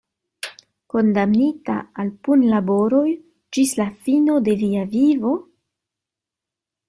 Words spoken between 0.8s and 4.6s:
Kondamnita al punlaboroj ĝis la fino de